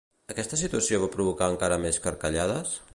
[0.33, 2.79] Aquesta situació va provocar encara més carcallades?